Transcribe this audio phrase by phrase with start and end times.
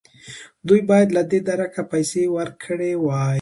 [0.67, 3.29] دوی باید له دې درکه پیسې ورکړې وای.